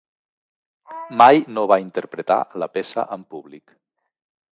[1.21, 3.77] Mai no va interpretar la peça en públic.